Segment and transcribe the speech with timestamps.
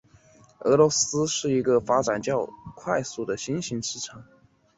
[0.61, 2.19] 俄罗斯是一个发展
[2.75, 4.23] 快速的新型市场。